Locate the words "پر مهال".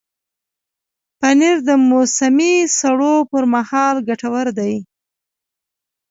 3.31-3.95